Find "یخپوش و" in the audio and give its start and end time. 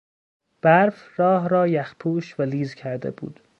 1.67-2.43